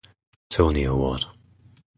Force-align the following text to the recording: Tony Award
Tony 0.49 0.81
Award 0.89 1.29